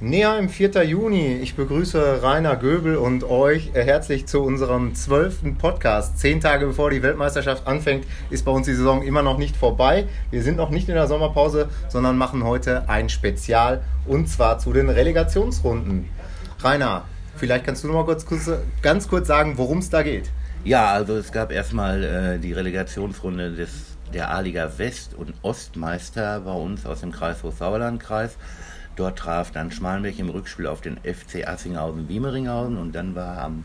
[0.00, 0.82] Näher im 4.
[0.82, 1.34] Juni.
[1.40, 6.18] Ich begrüße Rainer Göbel und euch herzlich zu unserem zwölften Podcast.
[6.18, 10.08] Zehn Tage bevor die Weltmeisterschaft anfängt, ist bei uns die Saison immer noch nicht vorbei.
[10.32, 14.72] Wir sind noch nicht in der Sommerpause, sondern machen heute ein Spezial und zwar zu
[14.72, 16.08] den Relegationsrunden.
[16.58, 17.04] Rainer,
[17.36, 18.50] vielleicht kannst du noch mal kurz, kurz
[18.82, 20.28] ganz kurz sagen, worum es da geht.
[20.64, 23.70] Ja, also es gab erstmal äh, die Relegationsrunde des,
[24.12, 28.36] der A-Liga West und Ostmeister bei uns aus dem Kreis Hochsauerlandkreis.
[28.96, 33.64] Dort traf dann Schmalenberg im Rückspiel auf den FC Assinghausen-Wiemeringhausen und dann war am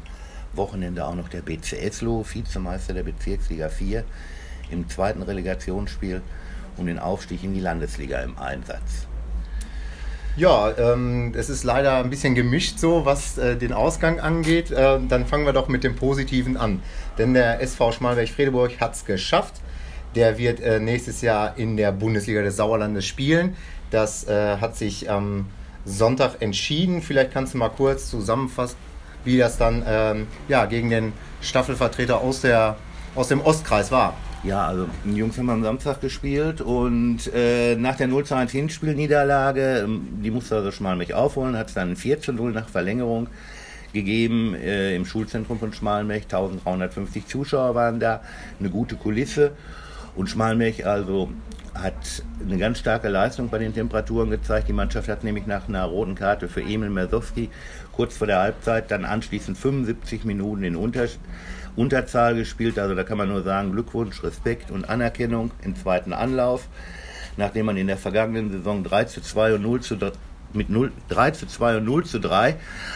[0.54, 4.04] Wochenende auch noch der BC Eslo, Vizemeister der Bezirksliga 4,
[4.72, 6.22] im zweiten Relegationsspiel
[6.78, 9.08] um den Aufstieg in die Landesliga im Einsatz.
[10.36, 14.72] Ja, ähm, es ist leider ein bisschen gemischt so, was äh, den Ausgang angeht.
[14.72, 16.82] Äh, dann fangen wir doch mit dem Positiven an.
[17.18, 19.56] Denn der SV Schmalberg-Fredeburg hat es geschafft.
[20.16, 23.58] Der wird äh, nächstes Jahr in der Bundesliga des Sauerlandes spielen.
[23.92, 25.48] Das äh, hat sich am
[25.86, 27.02] Sonntag entschieden.
[27.02, 28.78] Vielleicht kannst du mal kurz zusammenfassen,
[29.24, 32.76] wie das dann ähm, ja, gegen den Staffelvertreter aus, der,
[33.16, 34.16] aus dem Ostkreis war.
[34.44, 39.80] Ja, also die Jungs haben am Samstag gespielt und äh, nach der 0 1 Hinspielniederlage,
[39.84, 43.28] ähm, die musste also Schmalmich aufholen, hat es dann 4 zu 0 nach Verlängerung
[43.92, 46.24] gegeben äh, im Schulzentrum von Schmalmech.
[46.24, 48.22] 1350 Zuschauer waren da,
[48.60, 49.52] eine gute Kulisse.
[50.16, 51.30] Und Schmalmech also
[51.82, 54.68] hat eine ganz starke Leistung bei den Temperaturen gezeigt.
[54.68, 57.50] Die Mannschaft hat nämlich nach einer roten Karte für Emil Mersowski
[57.92, 61.08] kurz vor der Halbzeit dann anschließend 75 Minuten in Unter
[61.76, 62.78] Unterzahl gespielt.
[62.80, 66.68] Also da kann man nur sagen, Glückwunsch, Respekt und Anerkennung im zweiten Anlauf.
[67.38, 70.12] Nachdem man in der vergangenen Saison 3 zu 2 und 0 zu 3
[70.54, 72.56] mit 0, 3 zu 2 und 0 zu 3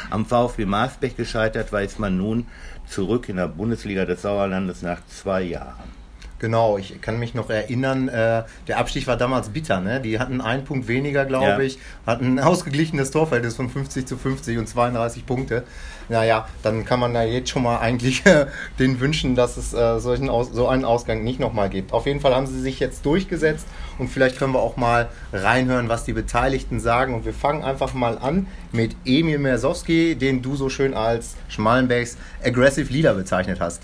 [0.10, 2.48] am VfB Maasbech gescheitert war, ist man nun
[2.88, 6.03] zurück in der Bundesliga des Sauerlandes nach zwei Jahren.
[6.44, 9.80] Genau, ich kann mich noch erinnern, äh, der Abstieg war damals bitter.
[9.80, 10.02] Ne?
[10.02, 11.60] Die hatten einen Punkt weniger, glaube ja.
[11.60, 15.64] ich, hatten ein ausgeglichenes Torverhältnis von 50 zu 50 und 32 Punkte.
[16.10, 18.24] Naja, dann kann man da jetzt schon mal eigentlich
[18.78, 21.94] den wünschen, dass es äh, solchen Aus so einen Ausgang nicht nochmal gibt.
[21.94, 23.66] Auf jeden Fall haben sie sich jetzt durchgesetzt
[23.98, 27.14] und vielleicht können wir auch mal reinhören, was die Beteiligten sagen.
[27.14, 32.18] Und wir fangen einfach mal an mit Emil Mersowski, den du so schön als Schmalenbergs
[32.44, 33.84] Aggressive Leader bezeichnet hast.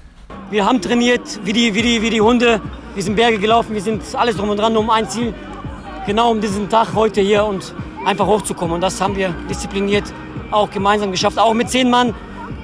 [0.52, 2.60] Wir haben trainiert wie die, wie, die, wie die Hunde.
[2.96, 5.32] Wir sind Berge gelaufen, wir sind alles drum und dran um ein Ziel.
[6.08, 8.74] Genau um diesen Tag heute hier und einfach hochzukommen.
[8.74, 10.06] Und das haben wir diszipliniert
[10.50, 11.38] auch gemeinsam geschafft.
[11.38, 12.16] Auch mit zehn Mann.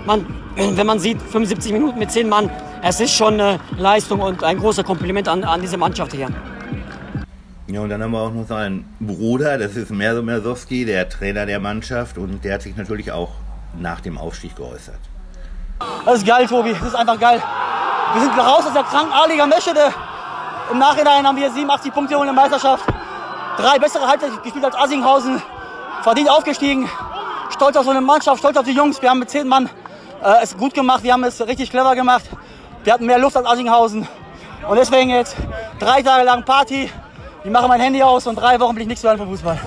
[0.07, 2.49] Man, wenn man sieht, 75 Minuten mit zehn Mann,
[2.81, 6.29] es ist schon eine Leistung und ein großer Kompliment an, an diese Mannschaft hier.
[7.67, 11.45] Ja, und dann haben wir auch noch seinen Bruder, das ist Merso Mersowski, der Trainer
[11.45, 12.17] der Mannschaft.
[12.17, 13.33] Und der hat sich natürlich auch
[13.79, 14.99] nach dem Aufstieg geäußert.
[16.05, 16.71] Das ist geil, Tobi.
[16.73, 17.41] Das ist einfach geil.
[18.13, 19.91] Wir sind raus aus der kranken A-Liga Meschede.
[20.71, 22.85] Im Nachhinein haben wir 87 Punkte in der Meisterschaft.
[23.57, 25.41] Drei bessere Halbzeit gespielt als Assinghausen.
[26.03, 26.87] Verdient aufgestiegen.
[27.49, 29.01] Stolz auf so eine Mannschaft, stolz auf die Jungs.
[29.01, 29.67] Wir haben mit zehn Mann
[30.23, 31.03] äh, es gut gemacht.
[31.03, 32.25] Wir haben es richtig clever gemacht.
[32.83, 34.07] Wir hatten mehr Luft als Assinghausen.
[34.69, 35.35] Und deswegen jetzt
[35.79, 36.91] drei Tage lang Party.
[37.43, 39.59] Ich mache mein Handy aus und drei Wochen bin ich nichts mehr vom Fußball.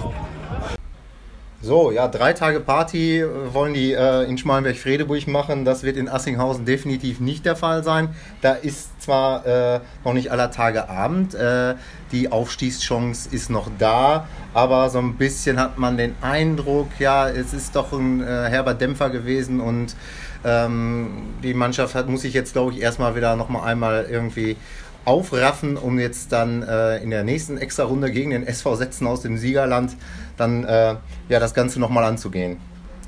[1.60, 5.64] So, ja, drei Tage Party äh, wollen die äh, in Schmalenberg-Fredeburg machen.
[5.64, 8.10] Das wird in Assinghausen definitiv nicht der Fall sein.
[8.42, 11.74] Da ist zwar äh, noch nicht aller Tage Abend, äh,
[12.12, 17.52] die Aufstiegschance ist noch da, aber so ein bisschen hat man den Eindruck, ja, es
[17.52, 19.96] ist doch ein äh, herber Dämpfer gewesen und
[20.44, 21.08] ähm,
[21.42, 24.56] die Mannschaft hat, muss sich jetzt, glaube ich, erstmal wieder nochmal einmal irgendwie
[25.04, 29.38] aufraffen, um jetzt dann äh, in der nächsten Extra-Runde gegen den SV Setzen aus dem
[29.38, 29.96] Siegerland
[30.38, 30.96] dann äh,
[31.28, 32.58] ja, das Ganze nochmal anzugehen.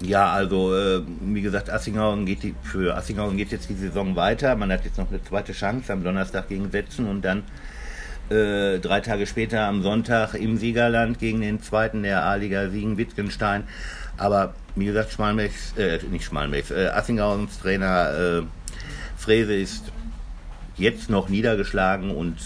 [0.03, 4.57] Ja, also äh, wie gesagt, Assinghausen geht die, für Assinghausen geht jetzt die Saison weiter.
[4.57, 7.43] Man hat jetzt noch eine zweite Chance am Donnerstag gegen Setzen und dann
[8.31, 13.65] äh, drei Tage später am Sonntag im Siegerland gegen den zweiten der A-Liga Siegen Wittgenstein.
[14.17, 18.43] Aber wie gesagt, Schmalmechs, äh, nicht Schmalmechs, äh, Assinghausens Trainer äh,
[19.17, 19.93] Frese ist
[20.77, 22.37] jetzt noch niedergeschlagen und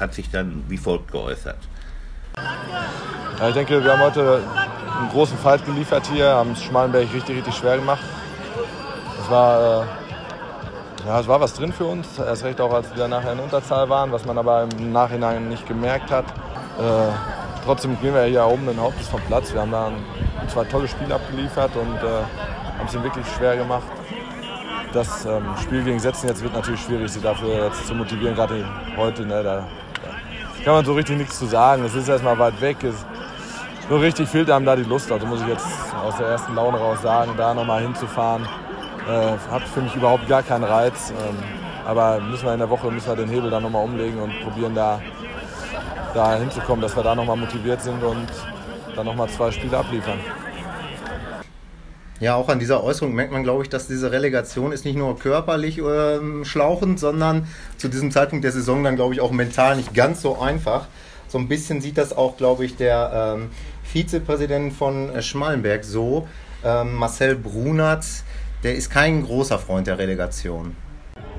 [0.00, 1.58] hat sich dann wie folgt geäußert.
[3.44, 4.40] Ja, ich denke, wir haben heute
[4.98, 8.02] einen großen Fight geliefert hier, haben es Schmalenberg richtig, richtig schwer gemacht.
[9.20, 13.06] Es war, äh, ja, es war was drin für uns, erst recht auch, als wir
[13.06, 16.24] nachher in Unterzahl waren, was man aber im Nachhinein nicht gemerkt hat.
[16.24, 17.12] Äh,
[17.66, 19.52] trotzdem gehen wir hier oben den Hauptes vom Platz.
[19.52, 23.58] Wir haben da ein, zwei tolle Spiele abgeliefert und äh, haben es ihm wirklich schwer
[23.58, 23.84] gemacht
[24.94, 28.64] das ähm, Spiel gegen Setzen jetzt wird natürlich schwierig, sie dafür jetzt zu motivieren, gerade
[28.96, 29.26] heute.
[29.26, 29.56] Ne, da,
[30.02, 31.84] da, kann man so richtig nichts zu sagen.
[31.84, 32.76] Es ist erstmal weit weg.
[32.84, 33.04] Es,
[33.88, 35.10] so richtig fehlt einem da die Lust.
[35.10, 35.66] Also muss ich jetzt
[36.02, 38.46] aus der ersten Laune raus sagen, da nochmal hinzufahren,
[39.08, 41.10] äh, hat für mich überhaupt gar keinen Reiz.
[41.10, 41.36] Ähm,
[41.86, 44.74] aber müssen wir in der Woche müssen wir den Hebel dann nochmal umlegen und probieren
[44.74, 45.00] da,
[46.14, 48.28] da hinzukommen, dass wir da nochmal motiviert sind und
[48.96, 50.18] dann nochmal zwei Spiele abliefern.
[52.20, 55.18] Ja, auch an dieser Äußerung merkt man, glaube ich, dass diese Relegation ist nicht nur
[55.18, 57.46] körperlich ähm, schlauchend, sondern
[57.76, 60.86] zu diesem Zeitpunkt der Saison dann, glaube ich, auch mental nicht ganz so einfach.
[61.28, 63.50] So ein bisschen sieht das auch, glaube ich, der ähm,
[63.94, 66.26] Vizepräsident von äh, Schmallenberg so,
[66.64, 68.04] ähm, Marcel Brunert,
[68.64, 70.74] der ist kein großer Freund der Relegation.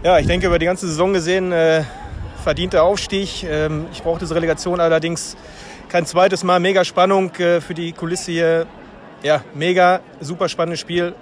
[0.04, 1.84] Ja, ich denke, über die ganze Saison gesehen, äh,
[2.42, 3.44] verdienter Aufstieg.
[3.44, 5.36] Ähm, ich brauche diese Relegation allerdings
[5.90, 6.62] kein zweites Mal.
[6.62, 8.68] Mega Spannung äh, für die Kulisse hier.
[9.22, 11.13] Ja, mega, super spannendes Spiel.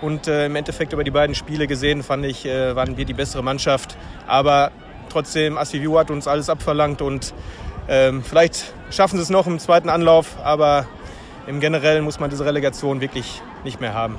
[0.00, 3.14] Und äh, im Endeffekt über die beiden Spiele gesehen, fand ich, äh, waren wir die
[3.14, 3.96] bessere Mannschaft.
[4.26, 4.72] Aber
[5.08, 7.32] trotzdem, Assivio hat uns alles abverlangt und
[7.90, 10.86] ähm, vielleicht schaffen sie es noch im zweiten Anlauf, aber
[11.46, 14.16] im Generellen muss man diese Relegation wirklich nicht mehr haben.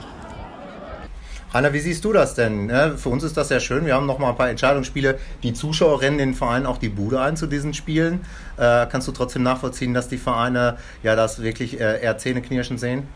[1.54, 2.70] Hanna, wie siehst du das denn?
[2.98, 3.86] Für uns ist das sehr schön.
[3.86, 5.20] Wir haben noch mal ein paar Entscheidungsspiele.
[5.44, 8.22] Die Zuschauer rennen den Vereinen auch die Bude ein zu diesen Spielen.
[8.58, 13.08] Äh, kannst du trotzdem nachvollziehen, dass die Vereine ja das wirklich äh, eher zähneknirschend sehen?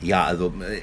[0.00, 0.80] Ja, also äh,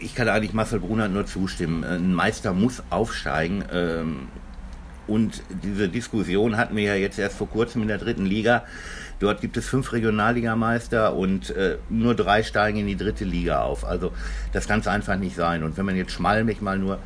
[0.00, 1.84] ich kann eigentlich Marcel Brunner nur zustimmen.
[1.84, 3.64] Ein Meister muss aufsteigen.
[3.72, 4.28] Ähm,
[5.08, 8.64] und diese Diskussion hatten wir ja jetzt erst vor kurzem in der dritten Liga.
[9.20, 13.84] Dort gibt es fünf Regionalligameister und äh, nur drei steigen in die dritte Liga auf.
[13.84, 14.12] Also
[14.52, 15.64] das kann es einfach nicht sein.
[15.64, 17.00] Und wenn man jetzt Schmalmich mal nur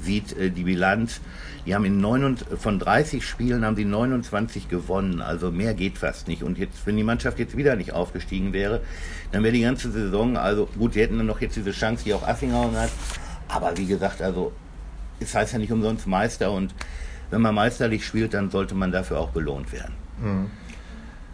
[0.00, 1.20] sieht, äh, die Bilanz,
[1.64, 5.22] die haben in 9, von 30 Spielen haben sie 29 gewonnen.
[5.22, 6.42] Also mehr geht fast nicht.
[6.42, 8.82] Und jetzt, wenn die Mannschaft jetzt wieder nicht aufgestiegen wäre,
[9.32, 12.12] dann wäre die ganze Saison, also gut, sie hätten dann noch jetzt diese Chance, die
[12.12, 12.90] auch Affinghauen hat.
[13.48, 14.52] Aber wie gesagt, also
[15.20, 16.74] es heißt ja nicht umsonst Meister und
[17.30, 19.94] wenn man meisterlich spielt, dann sollte man dafür auch belohnt werden.
[20.22, 20.50] Mhm.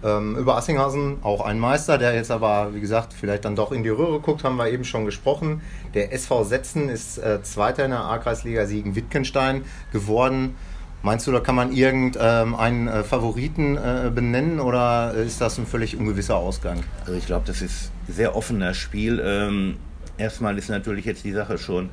[0.02, 3.82] Ähm, über Assinghausen auch ein Meister, der jetzt aber, wie gesagt, vielleicht dann doch in
[3.82, 5.60] die Röhre guckt, haben wir eben schon gesprochen.
[5.92, 10.54] Der SV Setzen ist äh, Zweiter in der A-Kreisliga Siegen Wittgenstein geworden.
[11.02, 15.66] Meinst du, da kann man irgendeinen ähm, äh, Favoriten äh, benennen oder ist das ein
[15.66, 16.82] völlig ungewisser Ausgang?
[17.00, 19.20] Also ich glaube, das ist ein sehr offener Spiel.
[19.22, 19.76] Ähm,
[20.18, 21.90] erstmal ist natürlich jetzt die Sache schon,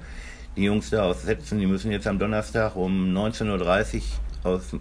[0.57, 4.01] die Jungs da aus Setzen, die müssen jetzt am Donnerstag um 19.30
[4.43, 4.75] Uhr aus,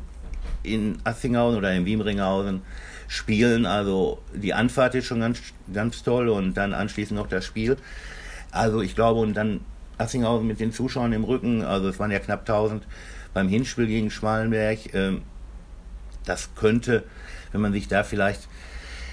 [0.63, 2.63] in Assinghausen oder in Wiemringhausen
[3.09, 3.67] spielen.
[3.67, 5.41] Also die Anfahrt ist schon ganz,
[5.73, 7.77] ganz toll und dann anschließend noch das Spiel.
[8.51, 9.61] Also ich glaube, und dann
[9.99, 12.87] Assinghausen mit den Zuschauern im Rücken, also es waren ja knapp 1000
[13.35, 14.95] beim Hinspiel gegen Schmalenberg.
[14.95, 15.23] Ähm,
[16.25, 17.05] das könnte,
[17.53, 18.49] wenn man sich da vielleicht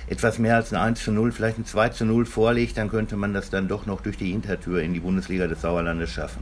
[0.08, 3.16] etwas mehr als ein 1 zu 0, vielleicht ein 2 zu 0 vorlegt, dann könnte
[3.16, 6.42] man das dann doch noch durch die Hintertür in die Bundesliga des Sauerlandes schaffen.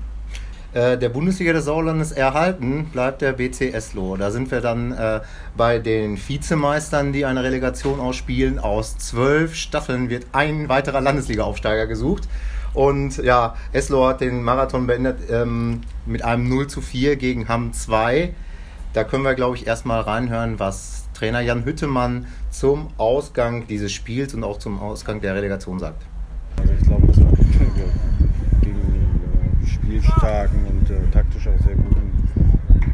[0.74, 4.16] Äh, der Bundesliga des Sauerlandes erhalten bleibt der BC Eslo.
[4.16, 5.20] Da sind wir dann äh,
[5.58, 8.58] bei den Vizemeistern, die eine Relegation ausspielen.
[8.58, 12.30] Aus zwölf Staffeln wird ein weiterer Landesliga-Aufsteiger gesucht.
[12.74, 17.74] Und ja, Eslo hat den Marathon beendet ähm, mit einem 0 zu 4 gegen Hamm
[17.74, 18.34] 2.
[18.94, 24.34] Da können wir, glaube ich, erstmal reinhören, was Trainer Jan Hüttemann zum Ausgang dieses Spiels
[24.34, 26.02] und auch zum Ausgang der Relegation sagt.
[26.60, 27.32] Also ich glaube, das war
[29.68, 32.12] spielstarken und äh, taktisch auch sehr guten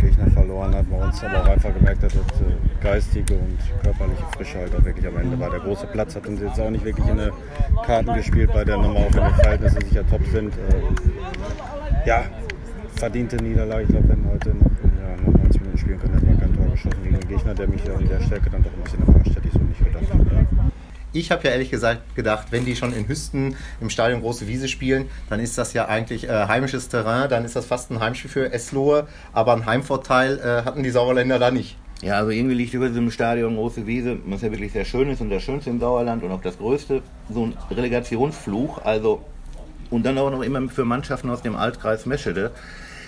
[0.01, 0.91] Gegner verloren hat.
[0.91, 4.83] Bei uns aber auch einfach gemerkt hat, dass äh, geistige und körperliche Frische halt auch
[4.83, 5.50] wirklich am Ende war.
[5.50, 7.31] Der große Platz hat uns jetzt auch nicht wirklich in eine
[7.85, 10.53] Karten gespielt, bei der nochmal auch wenn die Verhältnisse sicher top sind.
[10.53, 12.25] Äh, ja,
[12.97, 13.83] verdiente Niederlage.
[13.83, 14.86] Ich glaube, wenn heute noch,
[15.47, 17.67] ja, noch 90 Minuten spielen können, hätten wir kein Tor geschossen gegen einen Gegner, der
[17.67, 20.03] mich ja in der Stärke dann doch ein bisschen überrascht hätte ich so nicht gedacht.
[20.09, 20.71] Ja.
[21.13, 24.67] Ich habe ja ehrlich gesagt gedacht, wenn die schon in Hüsten im Stadion Große Wiese
[24.67, 28.30] spielen, dann ist das ja eigentlich äh, heimisches Terrain, dann ist das fast ein Heimspiel
[28.30, 31.77] für Eslohe, aber einen Heimvorteil äh, hatten die Sauerländer da nicht.
[32.01, 35.19] Ja, also irgendwie liegt über diesem Stadion Große Wiese, was ja wirklich sehr schön ist
[35.21, 37.01] und das Schönste im Sauerland und auch das Größte,
[37.33, 39.23] so ein Relegationsfluch, also
[39.89, 42.51] und dann auch noch immer für Mannschaften aus dem Altkreis Meschede.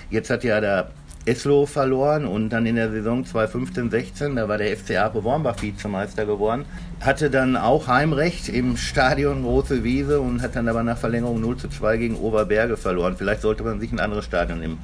[0.09, 0.89] Jetzt hat ja der
[1.25, 6.25] Eslo verloren und dann in der Saison 2015-16, da war der FCA Ape Wormbach Vizemeister
[6.25, 6.65] geworden,
[7.01, 11.57] hatte dann auch Heimrecht im Stadion Große Wiese und hat dann aber nach Verlängerung 0
[11.57, 13.15] zu 2 gegen Oberberge verloren.
[13.17, 14.77] Vielleicht sollte man sich ein anderes Stadion im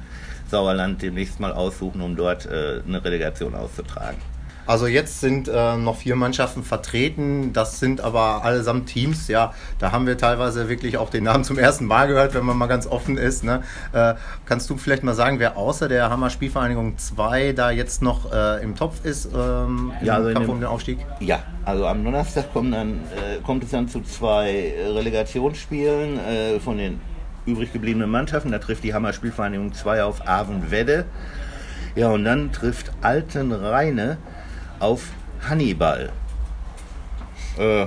[0.50, 4.18] Sauerland demnächst mal aussuchen, um dort äh, eine Relegation auszutragen.
[4.66, 9.92] Also jetzt sind äh, noch vier Mannschaften vertreten, das sind aber allesamt Teams, ja, da
[9.92, 12.86] haben wir teilweise wirklich auch den Namen zum ersten Mal gehört, wenn man mal ganz
[12.86, 13.44] offen ist.
[13.44, 13.62] Ne?
[13.92, 18.32] Äh, kannst du vielleicht mal sagen, wer außer der Hammer Spielvereinigung 2 da jetzt noch
[18.32, 20.98] äh, im Topf ist ähm, ja, also Kampf um den Aufstieg?
[21.20, 26.78] Ja, also am Donnerstag kommt, dann, äh, kommt es dann zu zwei Relegationsspielen äh, von
[26.78, 27.00] den
[27.46, 28.50] übrig gebliebenen Mannschaften.
[28.50, 31.04] Da trifft die Hammer Spielvereinigung 2 auf Avenwedde.
[31.94, 34.18] Ja, und dann trifft Altenrheine
[34.80, 35.08] auf
[35.48, 36.12] Hannibal.
[37.58, 37.86] Äh,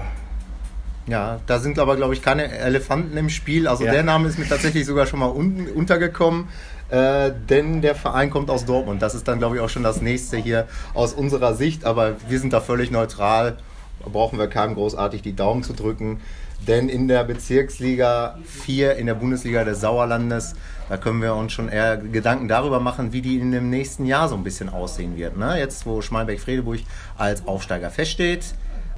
[1.07, 3.67] ja, da sind aber, glaube ich, keine Elefanten im Spiel.
[3.67, 3.91] Also ja.
[3.91, 6.47] der Name ist mir tatsächlich sogar schon mal un untergekommen.
[6.89, 9.01] Äh, denn der Verein kommt aus Dortmund.
[9.01, 11.85] Das ist dann, glaube ich, auch schon das nächste hier aus unserer Sicht.
[11.85, 13.57] Aber wir sind da völlig neutral.
[14.03, 16.21] Da brauchen wir keinem großartig die Daumen zu drücken.
[16.67, 20.55] Denn in der Bezirksliga 4, in der Bundesliga des Sauerlandes,
[20.89, 24.27] da können wir uns schon eher Gedanken darüber machen, wie die in dem nächsten Jahr
[24.27, 25.37] so ein bisschen aussehen wird.
[25.37, 25.57] Ne?
[25.57, 26.79] Jetzt, wo Schmalberg-Fredeburg
[27.17, 28.53] als Aufsteiger feststeht,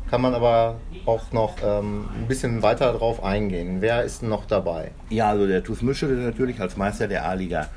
[0.10, 0.76] kann man aber
[1.06, 3.78] auch noch ähm, ein bisschen weiter drauf eingehen.
[3.80, 4.92] Wer ist noch dabei?
[5.10, 7.70] Ja, also der TuS Mischede natürlich als Meister der A-Liga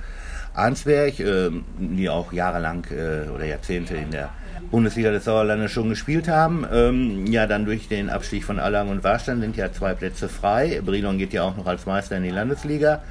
[0.55, 4.31] Arnsberg, äh, die auch jahrelang äh, oder Jahrzehnte in der
[4.71, 6.67] Bundesliga des Sauerlandes schon gespielt haben.
[6.73, 10.81] Ähm, ja, dann durch den Abstieg von Allang und Warstein sind ja zwei Plätze frei.
[10.85, 13.03] Brilon geht ja auch noch als Meister in die Landesliga.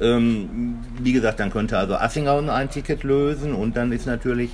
[0.00, 4.50] Ähm, wie gesagt, dann könnte also Assinghausen ein Ticket lösen und dann ist natürlich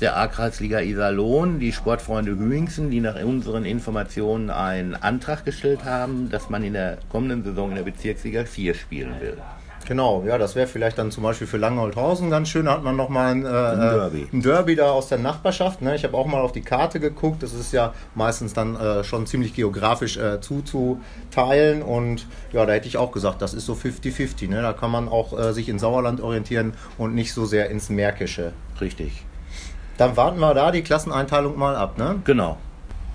[0.00, 6.50] der A-Kreisliga Iserlohn, die Sportfreunde Hüingsen, die nach unseren Informationen einen Antrag gestellt haben, dass
[6.50, 9.38] man in der kommenden Saison in der Bezirksliga 4 spielen will.
[9.86, 12.66] Genau, ja, das wäre vielleicht dann zum Beispiel für Langholthausen ganz schön.
[12.66, 14.26] Da hat man nochmal ein, äh, ein, Derby.
[14.32, 15.80] ein Derby da aus der Nachbarschaft.
[15.80, 15.94] Ne?
[15.94, 17.42] Ich habe auch mal auf die Karte geguckt.
[17.42, 21.82] Das ist ja meistens dann äh, schon ziemlich geografisch äh, zuzuteilen.
[21.82, 24.48] Und ja, da hätte ich auch gesagt, das ist so 50-50.
[24.48, 24.60] Ne?
[24.60, 28.52] Da kann man auch äh, sich in Sauerland orientieren und nicht so sehr ins Märkische.
[28.80, 29.24] Richtig.
[29.98, 32.20] Dann warten wir da die Klasseneinteilung mal ab, ne?
[32.24, 32.58] Genau.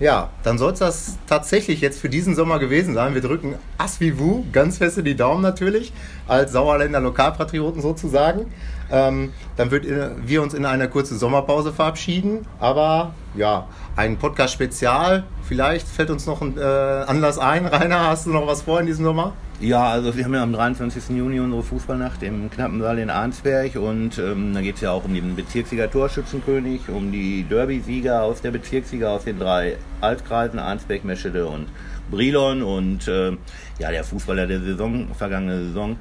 [0.02, 3.14] Ja, dann soll es das tatsächlich jetzt für diesen Sommer gewesen sein.
[3.14, 5.94] Wir drücken Asvivu ganz feste die Daumen natürlich,
[6.28, 8.52] als Sauerländer Lokalpatrioten sozusagen.
[8.92, 12.48] Ähm, dann würden wir uns in eine kurze Sommerpause verabschieden.
[12.60, 15.24] Aber ja, ein Podcast-Spezial.
[15.44, 17.66] Vielleicht fällt uns noch ein äh, Anlass ein.
[17.68, 19.34] Rainer, hast du noch was vor in diesem Sommer?
[19.62, 21.16] Ja, also wir haben ja am 23.
[21.16, 25.14] Juni unsere Fußballnacht im Knappensaal in Arnsberg und ähm, da geht es ja auch um
[25.14, 31.46] den Bezirksliga Torschützenkönig, um die Derby-Sieger aus der Bezirksliga aus den drei Altkreisen, Arnsberg, Meschede
[31.46, 31.68] und
[32.10, 33.38] Brilon und äh,
[33.78, 35.96] ja, der Fußballer der Saison, vergangene Saison,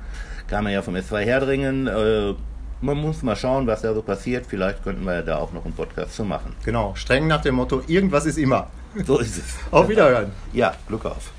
[0.48, 1.86] kam ja vom SV Herdringen.
[1.86, 2.32] Äh,
[2.80, 4.46] man muss mal schauen, was da so passiert.
[4.48, 6.56] Vielleicht könnten wir ja da auch noch einen Podcast zu machen.
[6.64, 8.68] Genau, streng nach dem Motto, irgendwas ist immer.
[9.04, 9.56] So ist es.
[9.70, 10.32] Auf Wiederhören.
[10.54, 11.28] Ja, Glück auf.